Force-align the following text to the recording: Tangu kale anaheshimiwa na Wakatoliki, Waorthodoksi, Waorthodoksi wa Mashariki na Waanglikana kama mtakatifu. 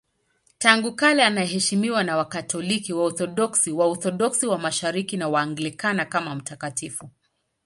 Tangu 0.57 0.95
kale 0.95 1.23
anaheshimiwa 1.23 2.03
na 2.03 2.17
Wakatoliki, 2.17 2.93
Waorthodoksi, 2.93 3.71
Waorthodoksi 3.71 4.47
wa 4.47 4.57
Mashariki 4.57 5.17
na 5.17 5.29
Waanglikana 5.29 6.05
kama 6.05 6.35
mtakatifu. 6.35 7.09